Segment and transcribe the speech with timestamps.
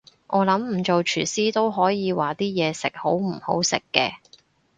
[0.25, 4.13] 我諗唔做廚師都可以話啲嘢食好唔好食嘅